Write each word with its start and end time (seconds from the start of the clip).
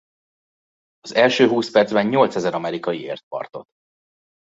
Az 0.99 1.13
első 1.15 1.47
húsz 1.47 1.71
percben 1.71 2.07
nyolcezer 2.07 2.53
amerikai 2.53 3.01
ért 3.01 3.25
partot. 3.27 3.65